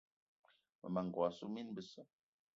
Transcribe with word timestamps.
Mmema 0.77 0.99
n'gogué 1.03 1.27
assu 1.29 1.45
mine 1.53 1.71
besse. 1.75 2.01